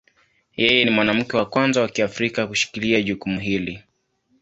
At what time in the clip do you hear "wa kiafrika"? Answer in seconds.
1.81-2.47